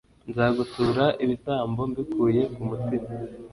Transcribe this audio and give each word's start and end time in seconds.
nzagutura 0.29 1.05
ibitambo 1.23 1.81
mbikuye 1.91 2.41
ku 2.53 2.59
mutima 2.67 3.09